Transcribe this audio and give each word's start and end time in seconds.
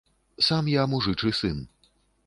Сам 0.47 0.71
я 0.75 0.87
мужычы 0.95 1.33
сын. 1.43 1.65